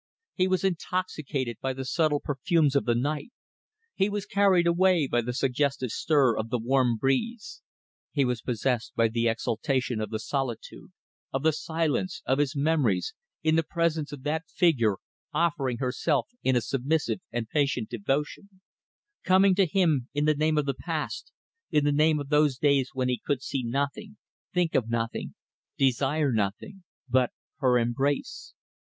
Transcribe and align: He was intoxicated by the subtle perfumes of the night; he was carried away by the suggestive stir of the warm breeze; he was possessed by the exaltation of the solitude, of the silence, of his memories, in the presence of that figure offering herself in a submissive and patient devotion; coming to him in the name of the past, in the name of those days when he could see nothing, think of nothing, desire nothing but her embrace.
He 0.33 0.47
was 0.47 0.63
intoxicated 0.63 1.57
by 1.61 1.73
the 1.73 1.85
subtle 1.85 2.19
perfumes 2.19 2.75
of 2.75 2.85
the 2.85 2.95
night; 2.95 3.29
he 3.93 4.09
was 4.09 4.25
carried 4.25 4.65
away 4.65 5.05
by 5.07 5.21
the 5.21 5.31
suggestive 5.31 5.91
stir 5.91 6.35
of 6.35 6.49
the 6.49 6.57
warm 6.57 6.97
breeze; 6.97 7.61
he 8.11 8.25
was 8.25 8.41
possessed 8.41 8.95
by 8.95 9.09
the 9.09 9.27
exaltation 9.27 10.01
of 10.01 10.09
the 10.09 10.17
solitude, 10.17 10.91
of 11.31 11.43
the 11.43 11.53
silence, 11.53 12.23
of 12.25 12.39
his 12.39 12.55
memories, 12.55 13.13
in 13.43 13.55
the 13.55 13.61
presence 13.63 14.11
of 14.11 14.23
that 14.23 14.49
figure 14.49 14.95
offering 15.35 15.77
herself 15.77 16.27
in 16.41 16.55
a 16.55 16.61
submissive 16.61 17.19
and 17.31 17.47
patient 17.49 17.87
devotion; 17.87 18.49
coming 19.23 19.53
to 19.53 19.67
him 19.67 20.09
in 20.15 20.25
the 20.25 20.33
name 20.33 20.57
of 20.57 20.65
the 20.65 20.73
past, 20.73 21.31
in 21.69 21.83
the 21.85 21.91
name 21.91 22.19
of 22.19 22.29
those 22.29 22.57
days 22.57 22.89
when 22.95 23.07
he 23.07 23.21
could 23.23 23.43
see 23.43 23.61
nothing, 23.61 24.17
think 24.51 24.73
of 24.73 24.89
nothing, 24.89 25.35
desire 25.77 26.31
nothing 26.33 26.83
but 27.07 27.29
her 27.59 27.77
embrace. 27.77 28.55